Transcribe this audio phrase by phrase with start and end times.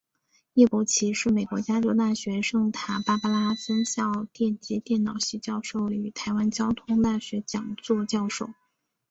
[0.55, 8.49] 叶伯琦是美国加州大学圣塔芭芭拉分校电机电脑系教授与台湾交通大学讲座教授。